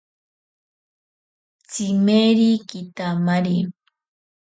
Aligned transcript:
Tsimeri 1.69 2.49
kitamari. 2.67 3.57